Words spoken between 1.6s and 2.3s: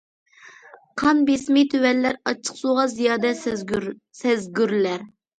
تۆۋەنلەر،